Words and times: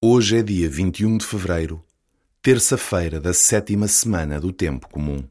Hoje 0.00 0.36
é 0.36 0.42
dia 0.44 0.70
21 0.70 1.18
de 1.18 1.26
fevereiro, 1.26 1.84
terça-feira 2.40 3.20
da 3.20 3.34
sétima 3.34 3.88
semana 3.88 4.38
do 4.38 4.52
Tempo 4.52 4.88
Comum. 4.88 5.24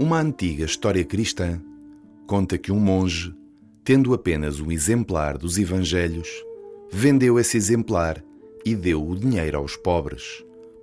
Uma 0.00 0.20
antiga 0.20 0.64
história 0.64 1.04
cristã 1.04 1.60
conta 2.24 2.56
que 2.56 2.70
um 2.70 2.78
monge, 2.78 3.34
tendo 3.82 4.14
apenas 4.14 4.60
um 4.60 4.70
exemplar 4.70 5.36
dos 5.36 5.58
Evangelhos, 5.58 6.28
vendeu 6.88 7.36
esse 7.36 7.56
exemplar 7.56 8.24
e 8.64 8.76
deu 8.76 9.04
o 9.04 9.16
dinheiro 9.16 9.58
aos 9.58 9.76
pobres, 9.76 10.22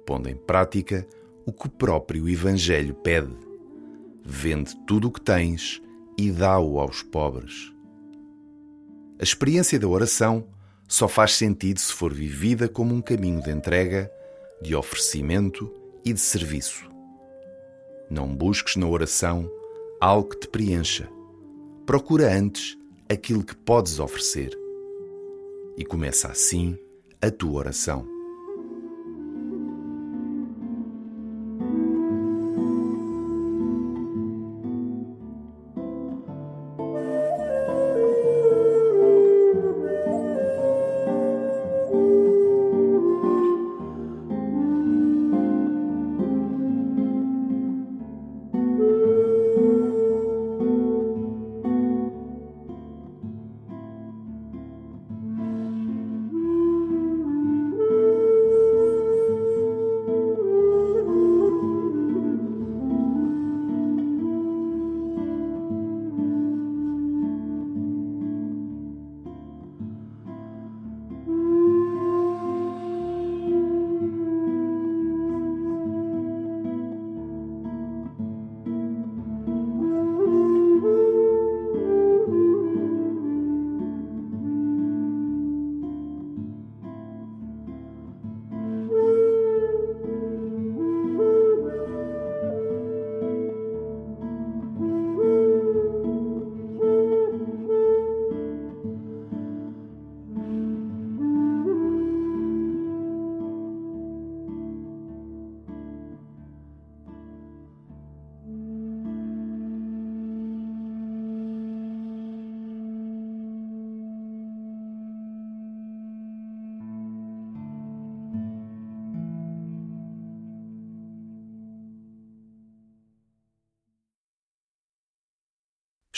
pondo 0.06 0.28
em 0.28 0.36
prática 0.36 1.08
o 1.46 1.54
que 1.54 1.66
o 1.68 1.70
próprio 1.70 2.28
Evangelho 2.28 2.94
pede. 2.94 3.32
Vende 4.22 4.76
tudo 4.86 5.08
o 5.08 5.12
que 5.12 5.22
tens 5.22 5.82
e 6.18 6.30
dá-o 6.30 6.78
aos 6.78 7.02
pobres. 7.02 7.72
A 9.18 9.24
experiência 9.24 9.80
da 9.80 9.88
oração 9.88 10.46
só 10.90 11.08
faz 11.08 11.36
sentido 11.36 11.80
se 11.80 11.94
for 11.94 12.14
vivida 12.14 12.68
como 12.68 12.94
um 12.94 13.02
caminho 13.02 13.42
de 13.42 13.50
entrega, 13.50 14.12
de 14.62 14.76
oferecimento 14.76 15.74
e 16.04 16.12
de 16.12 16.20
serviço. 16.20 16.95
Não 18.10 18.28
busques 18.28 18.76
na 18.76 18.88
oração 18.88 19.50
algo 20.00 20.30
que 20.30 20.40
te 20.40 20.48
preencha. 20.48 21.10
Procura 21.86 22.34
antes 22.34 22.78
aquilo 23.10 23.44
que 23.44 23.56
podes 23.56 24.00
oferecer. 24.00 24.58
E 25.78 25.84
começa 25.84 26.28
assim 26.28 26.78
a 27.22 27.30
tua 27.30 27.60
oração. 27.60 28.15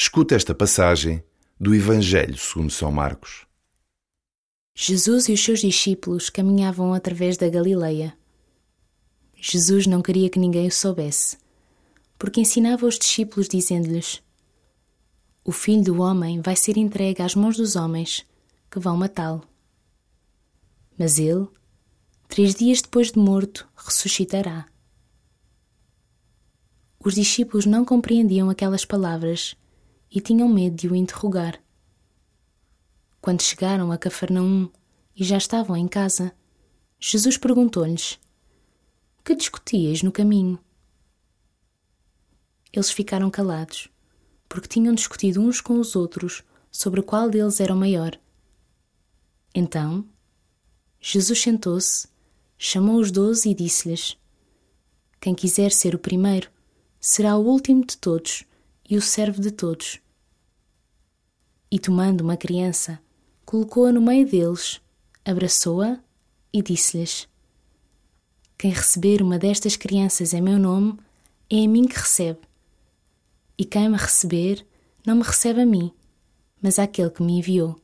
Escuta 0.08 0.36
esta 0.36 0.56
passagem 0.56 1.22
do 1.60 1.76
Evangelho 1.76 2.38
segundo 2.38 2.72
São 2.72 2.90
Marcos. 2.90 3.46
Jesus 4.74 5.28
e 5.28 5.34
os 5.34 5.44
seus 5.44 5.60
discípulos 5.60 6.30
caminhavam 6.30 6.94
através 6.94 7.36
da 7.36 7.50
Galileia. 7.50 8.18
Jesus 9.36 9.86
não 9.86 10.02
queria 10.02 10.30
que 10.30 10.40
ninguém 10.40 10.66
o 10.66 10.72
soubesse, 10.72 11.38
porque 12.18 12.40
ensinava 12.40 12.86
os 12.86 12.98
discípulos 12.98 13.50
dizendo-lhes: 13.50 14.24
O 15.44 15.52
filho 15.52 15.84
do 15.84 16.02
homem 16.02 16.40
vai 16.40 16.56
ser 16.56 16.78
entregue 16.78 17.22
às 17.22 17.36
mãos 17.36 17.58
dos 17.58 17.76
homens, 17.76 18.26
que 18.72 18.80
vão 18.80 18.96
matá-lo. 18.96 19.44
Mas 20.98 21.20
ele, 21.20 21.50
três 22.30 22.56
dias 22.56 22.82
depois 22.82 23.12
de 23.12 23.20
morto, 23.20 23.68
ressuscitará. 23.76 24.68
Os 26.98 27.14
discípulos 27.14 27.66
não 27.66 27.84
compreendiam 27.84 28.50
aquelas 28.50 28.86
palavras 28.86 29.54
e 30.12 30.22
tinham 30.22 30.48
medo 30.48 30.76
de 30.76 30.88
o 30.88 30.96
interrogar. 30.96 31.62
Quando 33.22 33.42
chegaram 33.42 33.92
a 33.92 33.98
Cafarnaum 33.98 34.70
e 35.16 35.24
já 35.24 35.38
estavam 35.38 35.76
em 35.76 35.88
casa, 35.88 36.34
Jesus 37.00 37.38
perguntou-lhes: 37.38 38.20
Que 39.24 39.36
discutias 39.36 40.02
no 40.02 40.12
caminho? 40.12 40.60
Eles 42.72 42.92
ficaram 42.92 43.30
calados, 43.30 43.90
porque 44.48 44.68
tinham 44.68 44.94
discutido 44.94 45.42
uns 45.42 45.60
com 45.62 45.80
os 45.80 45.96
outros 45.96 46.44
sobre 46.72 47.02
qual 47.02 47.30
deles 47.30 47.60
era 47.60 47.74
o 47.74 47.78
maior. 47.78 48.20
Então, 49.54 50.08
Jesus 51.00 51.42
sentou-se, 51.42 52.08
chamou 52.58 53.00
os 53.00 53.12
doze 53.12 53.50
e 53.50 53.54
disse-lhes: 53.54 54.18
Quem 55.20 55.36
quiser 55.36 55.72
ser 55.72 55.96
o 55.96 56.00
primeiro, 56.00 56.50
será 57.00 57.36
o 57.36 57.46
último 57.46 57.86
de 57.86 57.98
todos 57.98 58.47
e 58.90 58.98
o 58.98 59.02
servo 59.02 59.42
de 59.42 59.52
todos. 59.52 60.00
E 61.70 61.78
tomando 61.78 62.22
uma 62.22 62.38
criança, 62.38 63.00
colocou-a 63.46 63.92
no 63.92 64.02
meio 64.02 64.28
deles, 64.28 64.82
abraçou-a 65.26 66.00
e 66.54 66.62
disse-lhes: 66.62 67.28
Quem 68.58 68.72
receber 68.72 69.22
uma 69.22 69.38
destas 69.38 69.76
crianças 69.76 70.34
em 70.34 70.42
meu 70.42 70.58
nome, 70.58 70.98
é 71.50 71.64
a 71.64 71.68
mim 71.68 71.88
que 71.88 71.98
recebe. 71.98 72.40
E 73.58 73.66
quem 73.66 73.90
me 73.90 73.98
receber, 73.98 74.66
não 75.06 75.16
me 75.16 75.24
recebe 75.24 75.62
a 75.62 75.66
mim, 75.66 75.92
mas 76.62 76.80
àquele 76.80 77.10
que 77.10 77.24
me 77.24 77.40
enviou. 77.40 77.80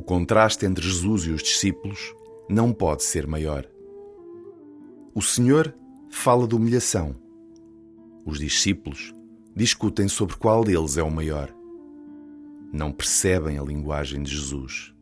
O 0.00 0.02
contraste 0.02 0.64
entre 0.64 0.82
Jesus 0.82 1.26
e 1.26 1.30
os 1.30 1.42
discípulos 1.42 2.14
não 2.48 2.72
pode 2.72 3.02
ser 3.02 3.26
maior. 3.26 3.68
O 5.14 5.20
Senhor 5.20 5.74
fala 6.08 6.48
de 6.48 6.54
humilhação. 6.54 7.14
Os 8.24 8.38
discípulos 8.38 9.14
discutem 9.54 10.08
sobre 10.08 10.36
qual 10.36 10.64
deles 10.64 10.96
é 10.96 11.02
o 11.02 11.10
maior. 11.10 11.54
Não 12.72 12.90
percebem 12.90 13.58
a 13.58 13.62
linguagem 13.62 14.22
de 14.22 14.34
Jesus. 14.34 14.94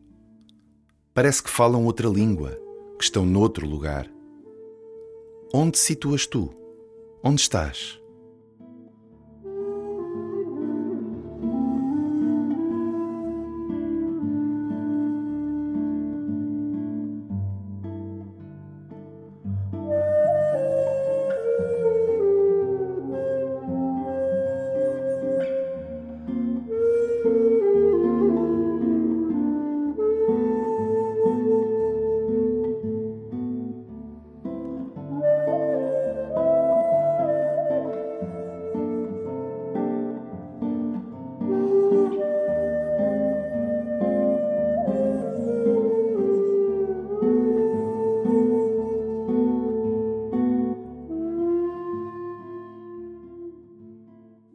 Parece 1.13 1.41
que 1.41 1.49
falam 1.49 1.85
outra 1.85 2.09
língua, 2.09 2.59
que 2.97 3.05
estão 3.05 3.25
noutro 3.25 3.65
lugar. 3.65 4.05
Onde 5.53 5.77
situas 5.77 6.27
tu? 6.27 6.53
Onde 7.23 7.39
estás? 7.39 7.98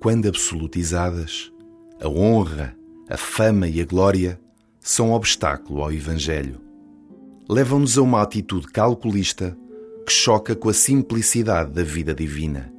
Quando 0.05 0.29
absolutizadas, 0.29 1.51
a 1.99 2.07
honra, 2.07 2.77
a 3.09 3.17
fama 3.17 3.67
e 3.67 3.81
a 3.81 3.87
glória 3.87 4.39
são 4.79 5.13
obstáculo 5.13 5.83
ao 5.83 5.91
Evangelho. 5.91 6.61
Levam-nos 7.49 7.97
a 7.97 8.03
uma 8.03 8.21
atitude 8.21 8.67
calculista 8.67 9.57
que 10.07 10.13
choca 10.13 10.55
com 10.55 10.69
a 10.69 10.75
simplicidade 10.75 11.71
da 11.71 11.83
vida 11.83 12.15
divina. 12.15 12.71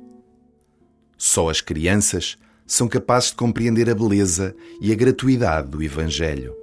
Só 1.18 1.50
as 1.50 1.62
crianças 1.62 2.38
são 2.64 2.88
capazes 2.88 3.32
de 3.32 3.38
compreender 3.38 3.90
a 3.90 3.96
beleza 3.96 4.56
e 4.80 4.92
a 4.92 4.96
gratuidade 4.96 5.70
do 5.70 5.82
Evangelho. 5.82 6.56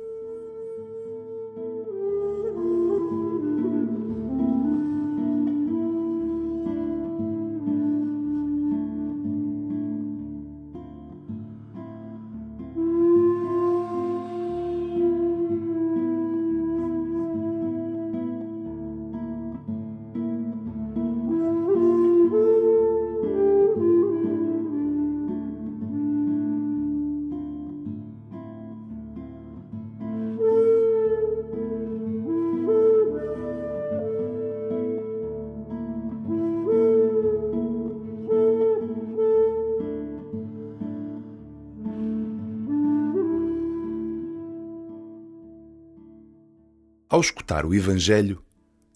Ao 47.13 47.21
escutar 47.21 47.67
o 47.67 47.75
Evangelho, 47.75 48.43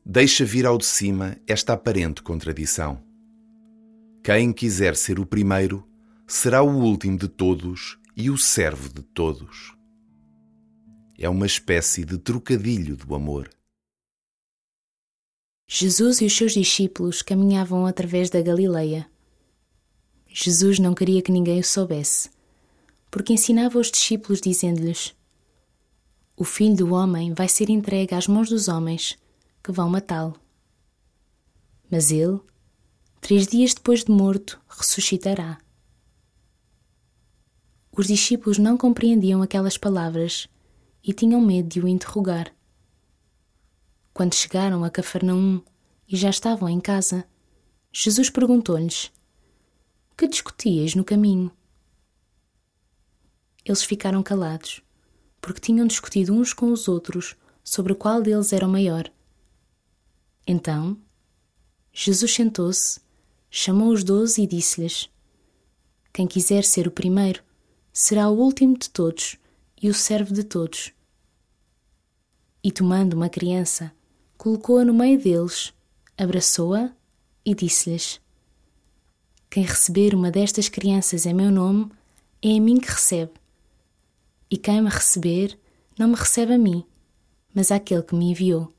deixa 0.03 0.43
vir 0.43 0.65
ao 0.65 0.79
de 0.79 0.87
cima 0.87 1.37
esta 1.47 1.75
aparente 1.75 2.23
contradição. 2.23 3.05
Quem 4.25 4.55
quiser 4.55 4.97
ser 4.97 5.21
o 5.21 5.27
primeiro 5.27 5.87
será 6.27 6.63
o 6.63 6.83
último 6.83 7.19
de 7.19 7.29
todos 7.29 7.99
e 8.17 8.31
o 8.31 8.39
servo 8.39 8.89
de 8.89 9.03
todos. 9.03 9.77
É 11.19 11.29
uma 11.29 11.45
espécie 11.45 12.07
de 12.07 12.17
trocadilho 12.17 12.97
do 12.97 13.15
amor. 13.15 13.51
Jesus 15.69 16.23
e 16.23 16.25
os 16.25 16.35
seus 16.35 16.55
discípulos 16.55 17.21
caminhavam 17.21 17.85
através 17.85 18.31
da 18.31 18.41
Galileia. 18.41 19.07
Jesus 20.27 20.79
não 20.79 20.95
queria 20.95 21.21
que 21.21 21.31
ninguém 21.31 21.61
o 21.61 21.65
soubesse, 21.65 22.31
porque 23.11 23.35
ensinava 23.35 23.79
os 23.79 23.91
discípulos 23.91 24.41
dizendo-lhes: 24.41 25.15
o 26.37 26.45
filho 26.45 26.77
do 26.77 26.93
homem 26.93 27.33
vai 27.33 27.49
ser 27.49 27.71
entregue 27.71 28.15
às 28.15 28.29
mãos 28.29 28.51
dos 28.51 28.69
homens, 28.69 29.17
que 29.65 29.73
vão 29.73 29.89
matá-lo. 29.89 30.39
Mas 31.91 32.11
ele, 32.11 32.39
três 33.23 33.47
dias 33.47 33.73
depois 33.73 34.05
de 34.05 34.13
morto, 34.13 34.61
ressuscitará. 34.69 35.59
Os 37.91 38.07
discípulos 38.07 38.59
não 38.59 38.77
compreendiam 38.77 39.41
aquelas 39.41 39.79
palavras 39.79 40.47
e 41.03 41.15
tinham 41.15 41.41
medo 41.41 41.71
de 41.71 41.81
o 41.81 41.89
interrogar. 41.89 42.55
Quando 44.13 44.35
chegaram 44.35 44.85
a 44.85 44.91
Cafarnaum 44.91 45.63
e 46.07 46.17
já 46.17 46.29
estavam 46.29 46.69
em 46.69 46.81
casa, 46.81 47.25
Jesus 47.91 48.29
perguntou-lhes: 48.29 49.11
Que 50.15 50.29
discutias 50.29 50.95
no 50.95 51.05
caminho? 51.05 51.51
Eles 53.65 53.83
ficaram 53.83 54.23
calados 54.23 54.83
porque 55.47 55.61
tinham 55.61 55.87
discutido 55.87 56.35
uns 56.35 56.53
com 56.53 56.73
os 56.73 56.89
outros 56.89 57.37
sobre 57.63 57.95
qual 57.95 58.21
deles 58.21 58.53
era 58.53 58.67
o 58.67 58.69
maior. 58.69 59.09
Então, 60.45 60.99
Jesus 61.93 62.35
sentou-se, 62.35 62.99
chamou 63.49 63.93
os 63.93 64.03
doze 64.03 64.43
e 64.43 64.47
disse-lhes: 64.49 65.09
Quem 66.13 66.27
quiser 66.27 66.65
ser 66.65 66.89
o 66.89 66.91
primeiro, 66.91 67.45
será 67.93 68.29
o 68.29 68.37
último 68.37 68.77
de 68.77 68.91
todos 68.91 69.37
e 69.81 69.89
o 69.89 69.95
servo 69.95 70.35
de 70.35 70.43
todos. 70.43 70.93
E 72.61 72.73
tomando 72.73 73.15
uma 73.15 73.29
criança, 73.29 73.93
colocou-a 74.37 74.85
no 74.85 74.93
meio 74.93 75.17
deles, 75.17 75.73
abraçou-a 76.19 76.91
e 77.45 77.55
disse-lhes: 77.55 78.21
Quem 79.49 79.63
receber 79.63 80.13
uma 80.13 80.29
destas 80.29 80.69
crianças 80.69 81.25
em 81.25 81.33
meu 81.33 81.53
nome, 81.53 81.89
é 82.43 82.57
a 82.57 82.61
mim 82.61 82.81
que 82.81 82.91
recebe. 82.91 83.46
E 84.51 84.57
quem 84.57 84.81
me 84.81 84.91
receber, 84.91 85.59
não 85.99 86.09
me 86.09 86.15
recebe 86.15 86.53
a 86.53 86.59
mim, 86.59 86.85
mas 87.55 87.71
àquele 87.71 88.03
que 88.03 88.15
me 88.15 88.31
enviou. 88.31 88.76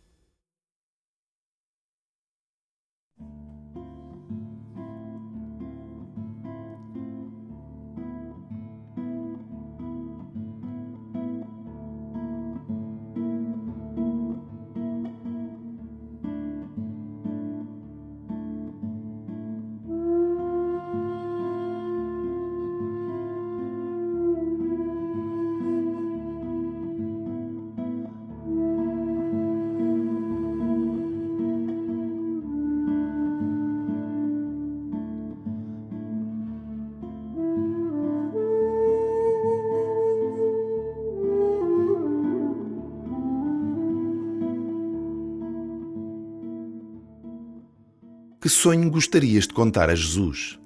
Que 48.47 48.51
sonho 48.53 48.89
gostarias 48.89 49.45
de 49.45 49.53
contar 49.53 49.89
a 49.89 49.93
Jesus? 49.93 50.57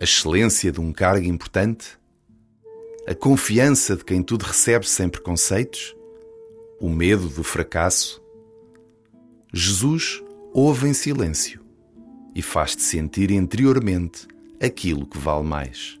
A 0.00 0.04
excelência 0.04 0.72
de 0.72 0.80
um 0.80 0.90
cargo 0.90 1.26
importante? 1.26 1.98
A 3.06 3.14
confiança 3.14 3.94
de 3.94 4.02
quem 4.02 4.22
tudo 4.22 4.44
recebe 4.44 4.88
sem 4.88 5.06
preconceitos? 5.06 5.94
O 6.80 6.88
medo 6.88 7.28
do 7.28 7.44
fracasso? 7.44 8.22
Jesus 9.52 10.22
ouve 10.50 10.88
em 10.88 10.94
silêncio 10.94 11.62
e 12.34 12.40
faz-te 12.40 12.80
sentir 12.80 13.30
interiormente 13.30 14.26
aquilo 14.58 15.04
que 15.04 15.18
vale 15.18 15.44
mais. 15.44 16.00